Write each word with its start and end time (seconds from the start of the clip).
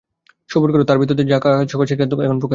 সবুর 0.49 0.69
কর, 0.73 0.81
তাঁর 0.83 0.97
ভিতর 1.01 1.15
দিয়ে 1.17 1.29
যা 1.33 1.39
কাজ 1.39 1.67
হবার, 1.73 1.87
সেইটা 1.89 2.03
এখন 2.27 2.37
প্রকাশ 2.39 2.41
হচ্ছে। 2.41 2.49